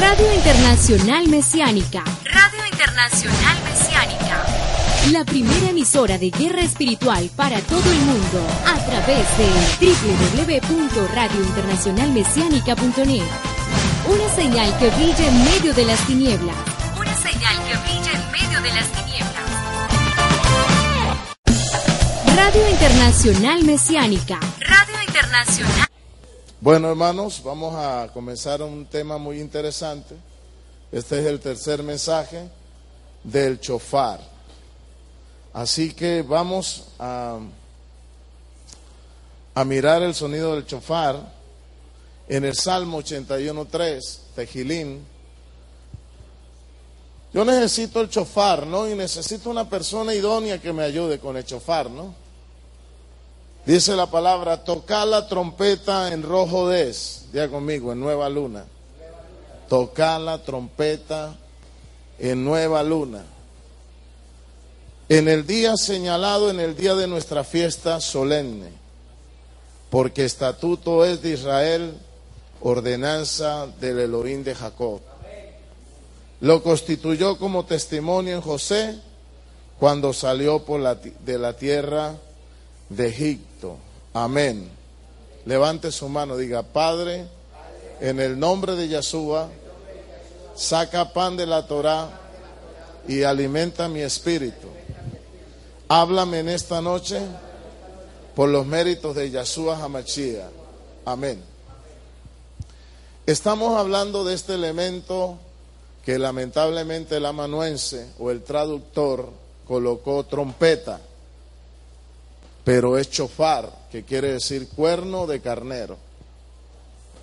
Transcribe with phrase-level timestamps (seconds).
[0.00, 2.02] Radio Internacional Mesiánica.
[2.24, 4.44] Radio Internacional Mesiánica.
[5.10, 9.48] La primera emisora de guerra espiritual para todo el mundo a través de
[10.68, 13.22] www.radiointernacionalmesiánica.net.
[14.06, 16.56] Una señal que brilla en medio de las tinieblas.
[16.98, 19.16] Una señal que brilla en medio de las tinieblas.
[22.36, 24.38] Radio Internacional Mesiánica.
[24.60, 25.85] Radio Internacional.
[26.66, 30.16] Bueno, hermanos, vamos a comenzar un tema muy interesante.
[30.90, 32.48] Este es el tercer mensaje
[33.22, 34.18] del chofar.
[35.52, 37.38] Así que vamos a,
[39.64, 41.32] mirar el sonido del chofar
[42.26, 45.06] en el Salmo 81.3, Tejilín.
[47.32, 48.90] Yo necesito el chofar, ¿no?
[48.90, 52.25] Y necesito una persona idónea que me ayude con el chofar, ¿no?
[53.66, 58.64] Dice la palabra, tocar la trompeta en rojo des, ya conmigo, en nueva luna.
[59.68, 61.34] Tocar la trompeta
[62.20, 63.24] en nueva luna.
[65.08, 68.70] En el día señalado, en el día de nuestra fiesta solemne,
[69.90, 71.98] porque estatuto es de Israel,
[72.60, 75.00] ordenanza del Elohim de Jacob.
[76.40, 78.96] Lo constituyó como testimonio en José
[79.80, 82.14] cuando salió por la, de la tierra
[82.88, 83.76] de Egipto.
[84.12, 84.70] Amén.
[85.44, 87.26] Levante su mano, diga, Padre,
[88.00, 89.48] en el nombre de Yeshua,
[90.54, 92.08] saca pan de la Torah
[93.06, 94.68] y alimenta mi espíritu.
[95.88, 97.20] Háblame en esta noche
[98.34, 100.48] por los méritos de Yeshua Hamachia.
[101.04, 101.42] Amén.
[103.24, 105.38] Estamos hablando de este elemento
[106.04, 109.30] que lamentablemente el amanuense o el traductor
[109.66, 111.00] colocó trompeta,
[112.66, 115.96] pero es chofar, que quiere decir cuerno de carnero.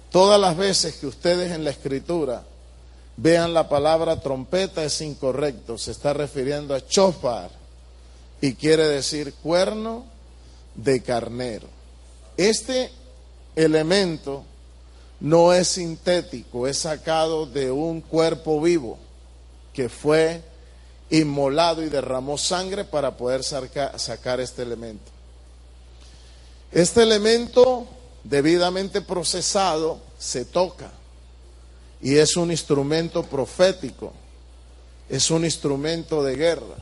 [0.10, 2.44] Todas las veces que ustedes en la escritura
[3.18, 7.50] vean la palabra trompeta es incorrecto, se está refiriendo a chofar
[8.40, 10.06] y quiere decir cuerno
[10.76, 11.68] de carnero.
[12.38, 12.90] Este
[13.54, 14.46] elemento
[15.20, 18.98] no es sintético, es sacado de un cuerpo vivo
[19.74, 20.42] que fue
[21.10, 25.13] inmolado y derramó sangre para poder saca, sacar este elemento.
[26.74, 27.86] Este elemento
[28.24, 30.90] debidamente procesado se toca
[32.02, 34.12] y es un instrumento profético,
[35.08, 36.78] es un instrumento de guerra,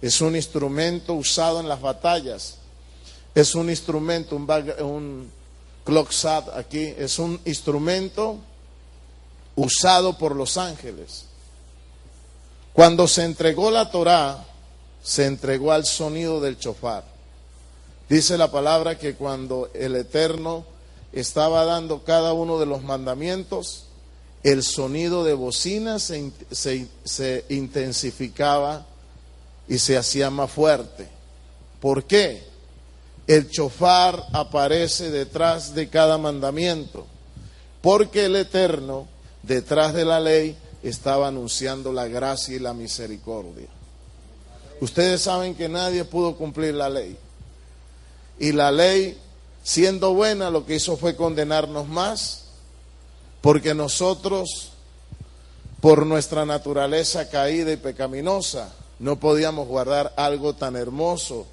[0.00, 2.58] es un instrumento usado en las batallas,
[3.34, 4.48] es un instrumento, un,
[4.80, 5.32] un
[5.84, 8.38] clocksat aquí, es un instrumento
[9.56, 11.24] usado por los ángeles.
[12.72, 14.44] Cuando se entregó la Torá,
[15.02, 17.17] se entregó al sonido del chofar.
[18.08, 20.64] Dice la palabra que cuando el Eterno
[21.12, 23.84] estaba dando cada uno de los mandamientos,
[24.42, 28.86] el sonido de bocina se, se, se, intensificaba
[29.68, 31.08] y se hacía más fuerte.
[31.80, 32.44] ¿Por qué?
[33.26, 37.06] El chofar aparece detrás de cada mandamiento,
[37.82, 39.06] porque el Eterno,
[39.42, 43.68] detrás de la ley, estaba anunciando la gracia y la misericordia.
[44.80, 47.18] Ustedes saben que nadie pudo cumplir la ley.
[48.38, 49.18] Y la ley,
[49.62, 52.44] siendo buena, lo que hizo fue condenarnos más
[53.40, 54.72] porque nosotros,
[55.80, 61.46] por nuestra naturaleza caída y pecaminosa, no podíamos guardar algo tan hermoso,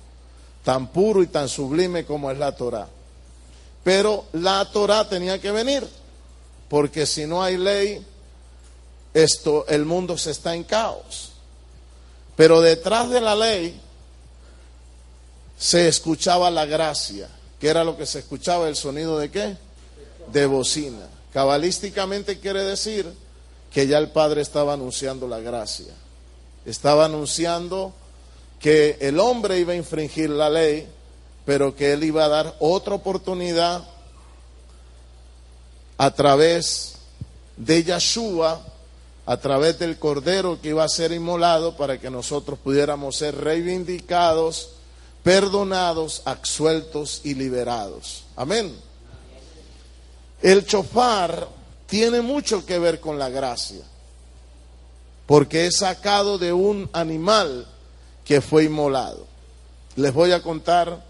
[0.63, 2.88] tan puro y tan sublime como es la Torah.
[3.84, 5.88] Pero la Torah tenía que venir,
[6.69, 8.03] porque si no hay ley,
[9.14, 11.34] esto, el mundo se está en caos.
[12.35, 13.79] Pero detrás de la ley
[15.57, 17.29] se escuchaba la gracia,
[17.59, 19.57] que era lo que se escuchaba, el sonido de qué?
[20.31, 21.07] De bocina.
[21.34, 23.11] Cabalísticamente quiere decir
[23.72, 25.93] que ya el Padre estaba anunciando la gracia.
[26.66, 27.93] Estaba anunciando
[28.59, 30.87] que el hombre iba a infringir la ley,
[31.46, 33.84] pero que él iba a dar otra oportunidad
[35.97, 36.96] a través
[37.57, 38.61] de Yeshua,
[39.25, 44.75] a través del cordero que iba a ser inmolado para que nosotros pudiéramos ser reivindicados,
[45.26, 48.26] perdonados, absueltos y liberados.
[48.36, 48.72] Amén.
[50.40, 51.48] El chofar
[51.88, 53.82] tiene mucho que ver con la gracia,
[55.26, 57.66] porque es sacado de un animal
[58.24, 59.26] que fue inmolado.
[59.96, 61.04] Les voy a contar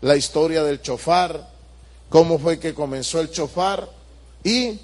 [0.00, 1.48] la historia del chofar,
[2.08, 3.88] cómo fue que comenzó el chofar
[4.42, 4.80] y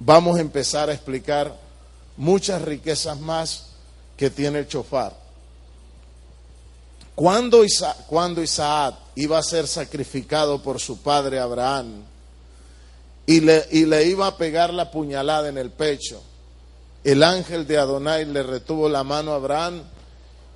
[0.00, 1.56] vamos a empezar a explicar
[2.16, 3.66] muchas riquezas más
[4.16, 5.21] que tiene el chofar.
[7.14, 12.04] Cuando Isaac, cuando Isaac iba a ser sacrificado por su padre Abraham
[13.26, 16.22] y le, y le iba a pegar la puñalada en el pecho,
[17.04, 19.82] el ángel de Adonai le retuvo la mano a Abraham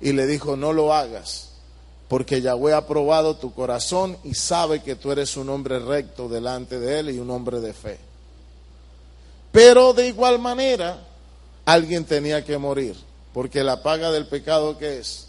[0.01, 1.49] y le dijo, no lo hagas,
[2.07, 6.79] porque Yahweh ha probado tu corazón y sabe que tú eres un hombre recto delante
[6.79, 7.99] de él y un hombre de fe.
[9.51, 10.99] Pero de igual manera,
[11.65, 12.95] alguien tenía que morir,
[13.33, 15.26] porque la paga del pecado que es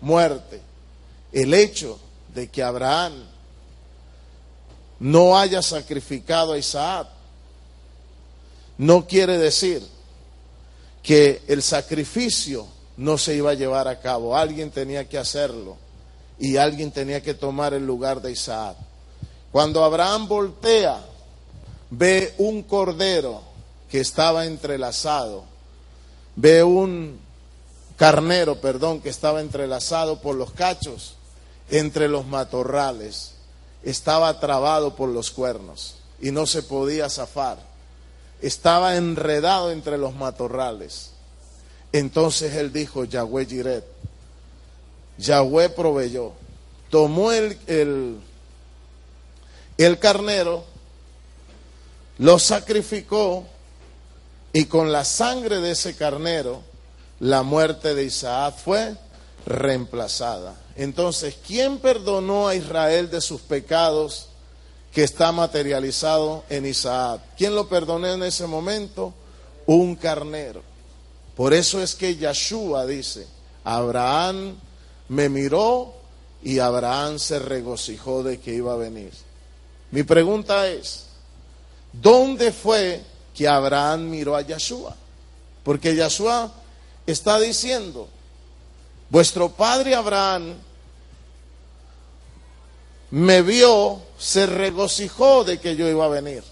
[0.00, 0.60] muerte.
[1.32, 1.98] El hecho
[2.34, 3.12] de que Abraham
[5.00, 7.08] no haya sacrificado a Isaac
[8.78, 9.86] no quiere decir
[11.02, 12.66] que el sacrificio
[12.96, 14.36] no se iba a llevar a cabo.
[14.36, 15.76] Alguien tenía que hacerlo
[16.38, 18.76] y alguien tenía que tomar el lugar de Isaac.
[19.50, 21.04] Cuando Abraham voltea,
[21.90, 23.42] ve un cordero
[23.90, 25.44] que estaba entrelazado
[26.40, 27.18] ve un
[27.98, 31.16] carnero, perdón, que estaba entrelazado por los cachos
[31.68, 33.32] entre los matorrales.
[33.82, 37.58] Estaba trabado por los cuernos y no se podía zafar.
[38.40, 41.10] Estaba enredado entre los matorrales.
[41.92, 43.84] Entonces él dijo, Yahweh Jiret,
[45.18, 46.32] Yahweh proveyó.
[46.90, 48.20] Tomó el, el,
[49.76, 50.64] el carnero,
[52.18, 53.44] lo sacrificó
[54.52, 56.62] y con la sangre de ese carnero,
[57.20, 58.96] la muerte de Isaac fue
[59.46, 60.54] reemplazada.
[60.76, 64.28] Entonces, ¿quién perdonó a Israel de sus pecados
[64.92, 67.20] que está materializado en Isaac?
[67.36, 69.12] ¿Quién lo perdonó en ese momento?
[69.66, 70.62] Un carnero.
[71.36, 73.26] Por eso es que Yeshua dice,
[73.64, 74.56] Abraham
[75.08, 75.94] me miró
[76.42, 79.12] y Abraham se regocijó de que iba a venir.
[79.90, 81.06] Mi pregunta es,
[81.92, 83.02] ¿dónde fue
[83.38, 84.96] que Abraham miró a Yeshua.
[85.62, 86.52] Porque Yeshua
[87.12, 88.08] está diciendo,
[89.10, 90.54] vuestro padre Abraham
[93.10, 96.42] me vio, se regocijó de que yo iba a venir.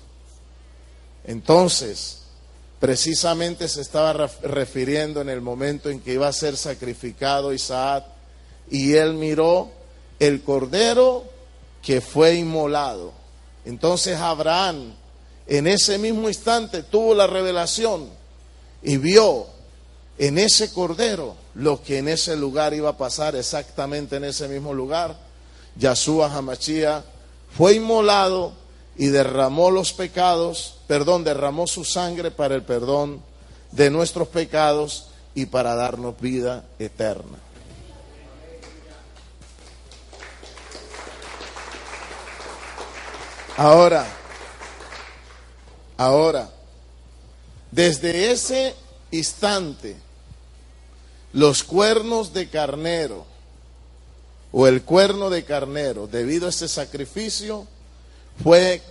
[1.25, 2.23] Entonces,
[2.79, 4.12] precisamente se estaba
[4.43, 8.05] refiriendo en el momento en que iba a ser sacrificado Isaac
[8.70, 9.70] y él miró
[10.19, 11.25] el cordero
[11.82, 13.12] que fue inmolado.
[13.64, 14.94] Entonces Abraham
[15.47, 18.08] en ese mismo instante tuvo la revelación
[18.82, 19.47] y vio
[20.19, 24.73] en ese cordero lo que en ese lugar iba a pasar, exactamente en ese mismo
[24.73, 25.17] lugar.
[25.77, 27.05] Yahshua Hamachía
[27.57, 28.53] fue inmolado
[28.97, 33.21] y derramó los pecados, perdón, derramó su sangre para el perdón
[33.73, 37.39] de nuestros pecados y para darnos vida eterna.
[43.59, 44.07] Ahora,
[45.97, 46.51] Ahora,
[47.71, 48.75] desde ese
[49.11, 49.97] instante,
[51.32, 53.26] los cuernos de carnero
[54.52, 57.67] o el cuerno de carnero, debido a ese sacrificio,
[58.43, 58.82] fue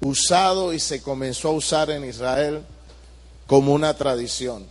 [0.00, 2.64] usado y se comenzó a usar en Israel
[3.46, 4.66] como una tradición.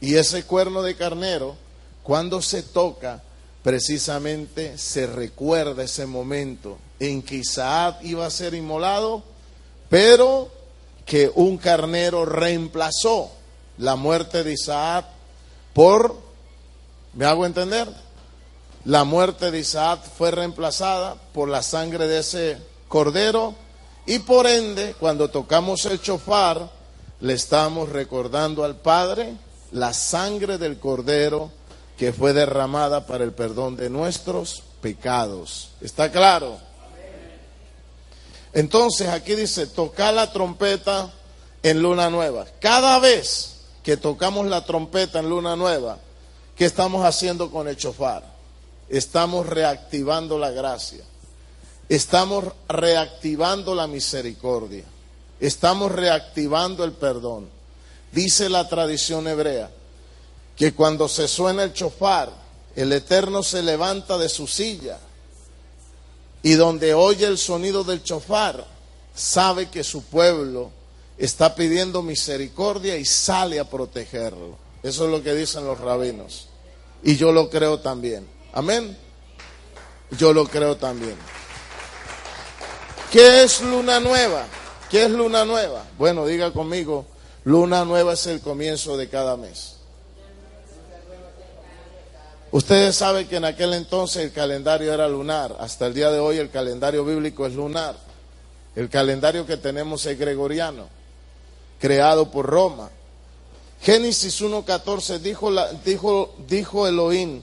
[0.00, 1.56] Y ese cuerno de carnero,
[2.02, 3.22] cuando se toca,
[3.62, 9.22] precisamente se recuerda ese momento en que Isaac iba a ser inmolado,
[9.88, 10.50] pero
[11.04, 13.30] que un carnero reemplazó
[13.78, 15.06] la muerte de Isaac
[15.72, 16.16] por,
[17.14, 17.88] ¿me hago entender?
[18.84, 22.58] La muerte de Isaac fue reemplazada por la sangre de ese
[22.88, 23.54] cordero
[24.06, 26.70] y por ende, cuando tocamos el chofar,
[27.20, 29.34] le estamos recordando al Padre
[29.72, 31.50] la sangre del cordero
[31.98, 35.70] que fue derramada para el perdón de nuestros pecados.
[35.82, 36.58] ¿Está claro?
[38.52, 41.10] Entonces aquí dice, tocar la trompeta
[41.62, 42.46] en luna nueva.
[42.58, 43.49] Cada vez
[43.82, 45.98] que tocamos la trompeta en luna nueva,
[46.56, 48.24] ¿qué estamos haciendo con el chofar?
[48.88, 51.04] Estamos reactivando la gracia.
[51.88, 54.84] Estamos reactivando la misericordia.
[55.40, 57.48] Estamos reactivando el perdón.
[58.12, 59.70] Dice la tradición hebrea
[60.56, 62.30] que cuando se suena el chofar,
[62.76, 64.98] el Eterno se levanta de su silla
[66.42, 68.64] y donde oye el sonido del chofar,
[69.14, 70.70] sabe que su pueblo
[71.20, 74.56] está pidiendo misericordia y sale a protegerlo.
[74.82, 76.48] Eso es lo que dicen los rabinos.
[77.02, 78.26] Y yo lo creo también.
[78.52, 78.96] Amén.
[80.18, 81.16] Yo lo creo también.
[83.12, 84.46] ¿Qué es luna nueva?
[84.90, 85.84] ¿Qué es luna nueva?
[85.98, 87.06] Bueno, diga conmigo,
[87.44, 89.76] luna nueva es el comienzo de cada mes.
[92.50, 95.54] Ustedes saben que en aquel entonces el calendario era lunar.
[95.60, 97.94] Hasta el día de hoy el calendario bíblico es lunar.
[98.74, 100.88] El calendario que tenemos es gregoriano,
[101.80, 102.90] creado por Roma.
[103.82, 105.50] Génesis 1.14 dijo,
[105.84, 107.42] dijo, dijo Elohim,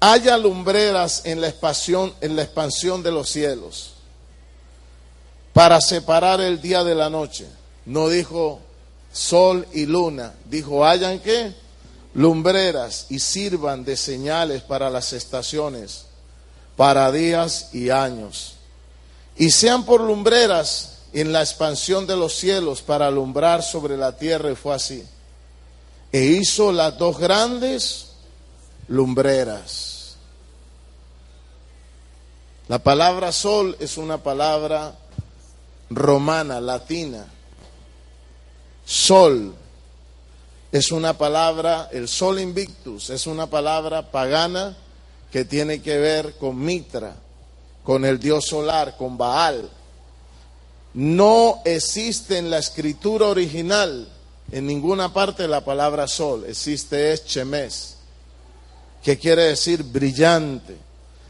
[0.00, 3.92] haya lumbreras en la, expansión, en la expansión de los cielos
[5.52, 7.46] para separar el día de la noche.
[7.84, 8.60] No dijo
[9.12, 11.52] sol y luna, dijo hayan qué?
[12.14, 16.04] Lumbreras y sirvan de señales para las estaciones,
[16.76, 18.54] para días y años.
[19.36, 24.50] Y sean por lumbreras en la expansión de los cielos para alumbrar sobre la tierra
[24.50, 25.04] y fue así.
[26.10, 28.12] E hizo las dos grandes
[28.88, 30.16] lumbreras.
[32.68, 34.94] La palabra sol es una palabra
[35.90, 37.26] romana, latina.
[38.84, 39.54] Sol
[40.70, 44.74] es una palabra, el sol invictus es una palabra pagana
[45.30, 47.14] que tiene que ver con Mitra,
[47.84, 49.68] con el dios solar, con Baal.
[50.94, 54.08] No existe en la escritura original,
[54.50, 56.44] en ninguna parte, la palabra sol.
[56.46, 57.96] Existe es chemes,
[59.02, 60.76] que quiere decir brillante.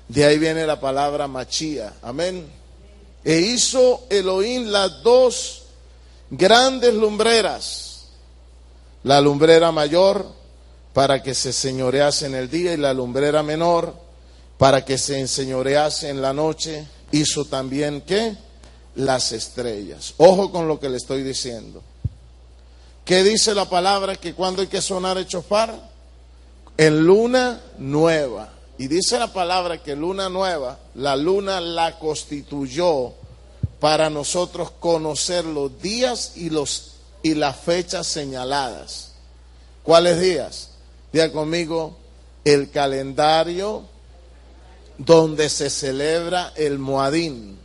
[0.09, 1.95] De ahí viene la palabra machía.
[2.03, 2.47] Amén.
[3.25, 5.63] E hizo Elohim las dos
[6.29, 8.07] grandes lumbreras,
[9.05, 10.27] la lumbrera mayor
[10.93, 13.95] para que se señorease en el día y la lumbrera menor
[14.59, 16.85] para que se enseñorease en la noche.
[17.13, 18.37] Hizo también qué?
[18.95, 20.15] Las estrellas.
[20.19, 21.83] Ojo con lo que le estoy diciendo.
[23.05, 24.17] ¿Qué dice la palabra?
[24.17, 25.91] Que cuando hay que sonar el chofar,
[26.77, 28.53] en luna nueva.
[28.79, 33.13] Y dice la palabra que luna nueva, la luna la constituyó
[33.81, 39.13] para nosotros conocer los días y, los, y las fechas señaladas.
[39.83, 40.71] ¿Cuáles días?
[41.13, 41.97] Diga conmigo,
[42.45, 43.83] el calendario
[44.99, 47.59] donde se celebra el Moadín.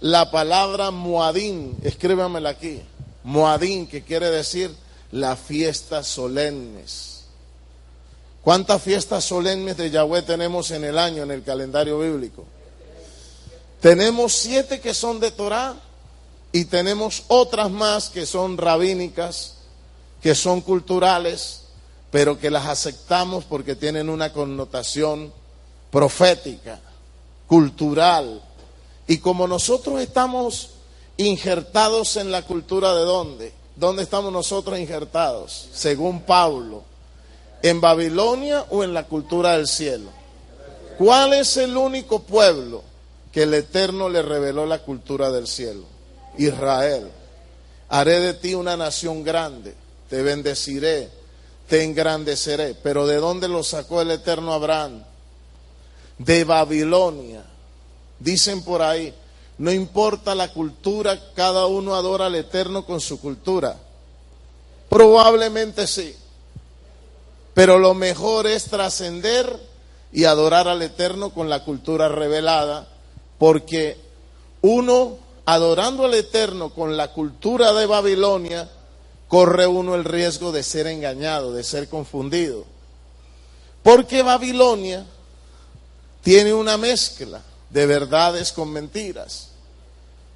[0.00, 2.82] La palabra Moadín, escríbamela aquí.
[3.22, 4.74] Moadín, que quiere decir
[5.12, 7.24] las fiestas solemnes.
[8.42, 12.44] ¿Cuántas fiestas solemnes de Yahweh tenemos en el año en el calendario bíblico?
[13.80, 15.74] Tenemos siete que son de Torah
[16.52, 19.54] y tenemos otras más que son rabínicas,
[20.22, 21.62] que son culturales,
[22.10, 25.32] pero que las aceptamos porque tienen una connotación
[25.90, 26.80] profética,
[27.46, 28.42] cultural.
[29.06, 30.70] Y como nosotros estamos
[31.16, 33.52] injertados en la cultura de dónde?
[33.76, 35.68] ¿Dónde estamos nosotros injertados?
[35.72, 36.84] Según Pablo
[37.64, 40.10] ¿En Babilonia o en la cultura del cielo?
[40.98, 42.82] ¿Cuál es el único pueblo
[43.32, 45.86] que el Eterno le reveló la cultura del cielo?
[46.36, 47.10] Israel.
[47.88, 49.72] Haré de ti una nación grande,
[50.10, 51.08] te bendeciré,
[51.66, 52.74] te engrandeceré.
[52.74, 55.02] Pero ¿de dónde lo sacó el Eterno Abraham?
[56.18, 57.46] De Babilonia.
[58.24, 59.12] Dicen por ahí,
[59.58, 63.76] no importa la cultura, cada uno adora al Eterno con su cultura.
[64.88, 66.16] Probablemente sí.
[67.52, 69.60] Pero lo mejor es trascender
[70.10, 72.88] y adorar al Eterno con la cultura revelada,
[73.38, 73.98] porque
[74.62, 78.70] uno, adorando al Eterno con la cultura de Babilonia,
[79.28, 82.64] corre uno el riesgo de ser engañado, de ser confundido.
[83.82, 85.04] Porque Babilonia
[86.22, 87.42] tiene una mezcla
[87.74, 89.48] de verdades con mentiras.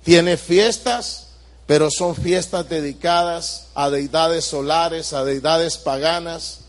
[0.04, 1.28] Tiene fiestas,
[1.66, 6.60] pero son fiestas dedicadas a deidades solares, a deidades paganas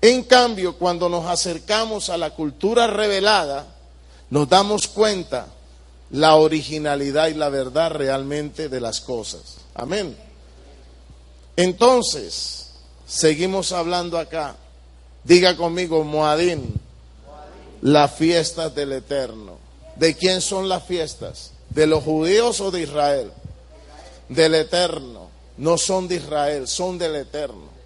[0.00, 3.66] en cambio, cuando nos acercamos a la cultura revelada,
[4.30, 5.48] nos damos cuenta
[6.10, 9.56] la originalidad y la verdad realmente de las cosas.
[9.74, 10.16] Amén.
[11.56, 12.70] Entonces,
[13.06, 14.56] seguimos hablando acá.
[15.24, 16.80] Diga conmigo, Moadín,
[17.82, 19.58] las fiestas del Eterno.
[19.98, 21.52] ¿De quién son las fiestas?
[21.70, 23.32] ¿De los judíos o de Israel?
[24.28, 25.28] Del Eterno.
[25.56, 27.78] No son de Israel, son del Eterno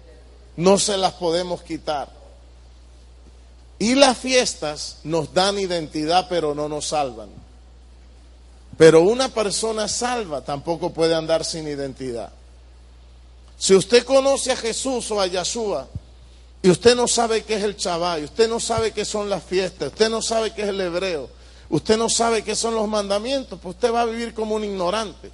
[0.55, 2.09] no se las podemos quitar.
[3.79, 7.29] Y las fiestas nos dan identidad, pero no nos salvan.
[8.77, 12.31] Pero una persona salva tampoco puede andar sin identidad.
[13.57, 15.87] Si usted conoce a Jesús o a Yahshua
[16.61, 17.75] y usted no sabe qué es el
[18.19, 21.29] y usted no sabe qué son las fiestas, usted no sabe qué es el hebreo,
[21.69, 25.31] usted no sabe qué son los mandamientos, pues usted va a vivir como un ignorante.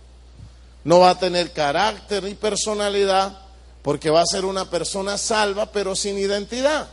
[0.83, 3.37] No va a tener carácter ni personalidad
[3.81, 6.87] porque va a ser una persona salva pero sin identidad.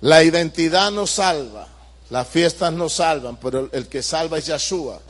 [0.00, 1.66] La identidad no salva,
[2.10, 5.00] las fiestas no salvan, pero el que salva es Yahshua.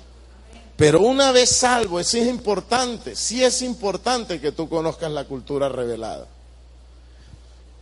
[0.76, 5.68] Pero una vez salvo, eso es importante, sí es importante que tú conozcas la cultura
[5.68, 6.26] revelada.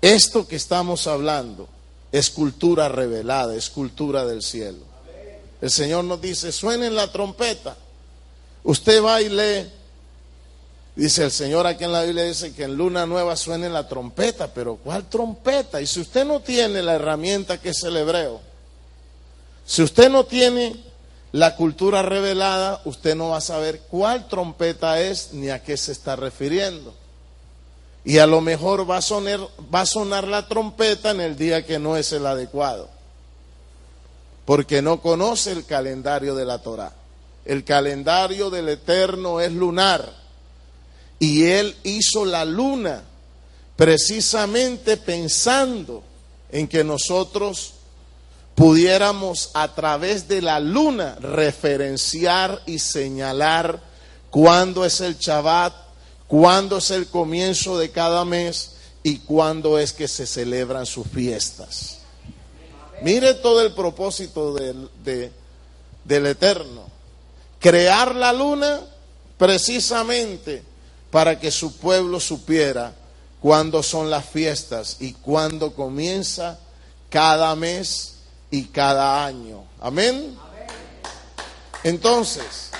[0.00, 1.68] Esto que estamos hablando
[2.12, 4.84] es cultura revelada, es cultura del cielo.
[5.62, 7.76] El Señor nos dice, suenen la trompeta.
[8.64, 9.70] Usted va y lee.
[10.94, 14.52] Dice el Señor aquí en la Biblia, dice que en luna nueva suene la trompeta,
[14.52, 15.80] pero ¿cuál trompeta?
[15.80, 18.40] Y si usted no tiene la herramienta que es el hebreo,
[19.64, 20.76] si usted no tiene
[21.32, 25.92] la cultura revelada, usted no va a saber cuál trompeta es ni a qué se
[25.92, 26.94] está refiriendo.
[28.04, 29.40] Y a lo mejor va a, sonar,
[29.72, 32.88] va a sonar la trompeta en el día que no es el adecuado.
[34.44, 36.92] Porque no conoce el calendario de la Torah.
[37.44, 40.12] El calendario del Eterno es lunar.
[41.20, 43.04] Y Él hizo la luna
[43.76, 46.02] precisamente pensando
[46.50, 47.74] en que nosotros
[48.54, 53.80] pudiéramos a través de la luna referenciar y señalar
[54.30, 55.74] cuándo es el Shabbat,
[56.32, 58.70] cuándo es el comienzo de cada mes
[59.02, 61.98] y cuándo es que se celebran sus fiestas.
[63.02, 64.88] Mire todo el propósito del,
[66.04, 66.86] del Eterno.
[67.60, 68.80] Crear la luna
[69.36, 70.62] precisamente
[71.10, 72.94] para que su pueblo supiera
[73.42, 76.58] cuándo son las fiestas y cuándo comienza
[77.10, 78.14] cada mes
[78.50, 79.64] y cada año.
[79.82, 80.34] Amén.
[81.84, 82.70] Entonces,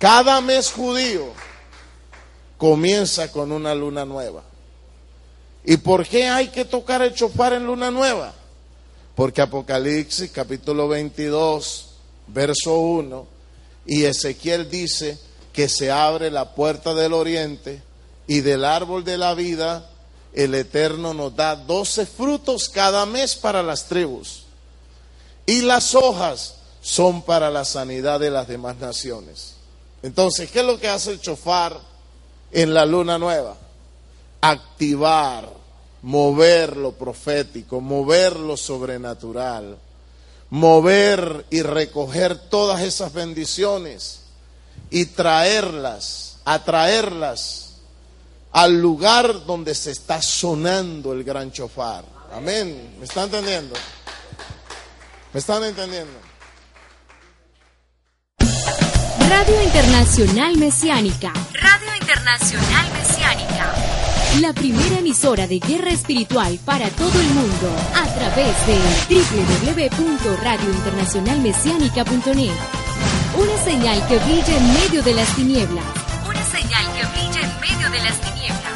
[0.00, 1.49] cada mes judío
[2.60, 4.42] comienza con una luna nueva.
[5.64, 8.34] ¿Y por qué hay que tocar el chofar en luna nueva?
[9.14, 11.88] Porque Apocalipsis capítulo 22,
[12.26, 13.26] verso 1,
[13.86, 15.18] y Ezequiel dice
[15.54, 17.82] que se abre la puerta del oriente
[18.26, 19.88] y del árbol de la vida
[20.34, 24.44] el Eterno nos da doce frutos cada mes para las tribus.
[25.46, 29.54] Y las hojas son para la sanidad de las demás naciones.
[30.02, 31.89] Entonces, ¿qué es lo que hace el chofar
[32.52, 33.56] en la luna nueva?
[34.40, 35.48] Activar,
[36.02, 39.78] mover lo profético, mover lo sobrenatural,
[40.50, 44.20] mover y recoger todas esas bendiciones
[44.90, 47.74] y traerlas, atraerlas
[48.52, 52.04] al lugar donde se está sonando el gran chofar.
[52.32, 52.96] Amén.
[52.98, 53.74] ¿Me están entendiendo?
[55.32, 56.18] ¿Me están entendiendo?
[59.28, 61.32] Radio Internacional Mesiánica.
[61.54, 63.72] Radio Internacional Mesiánica.
[64.40, 68.76] La primera emisora de guerra espiritual para todo el mundo a través de
[69.78, 72.50] www.radiointernacionalmesiánica.net.
[73.36, 75.84] Una señal que brilla en medio de las tinieblas.
[76.28, 78.72] Una señal que brilla en medio de las tinieblas.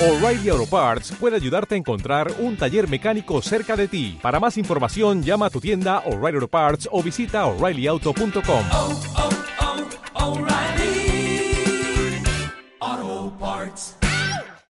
[0.00, 4.18] O'Reilly Auto Parts puede ayudarte a encontrar un taller mecánico cerca de ti.
[4.20, 8.64] Para más información, llama a tu tienda O'Reilly Auto Parts o visita oreillyauto.com.
[8.72, 9.35] oh, oh,
[10.26, 10.65] O'Reilly